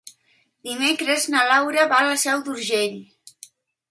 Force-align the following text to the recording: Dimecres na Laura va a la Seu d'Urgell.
Dimecres 0.69 1.27
na 1.33 1.43
Laura 1.51 1.85
va 1.93 2.01
a 2.03 2.07
la 2.07 2.17
Seu 2.23 2.43
d'Urgell. 2.47 2.99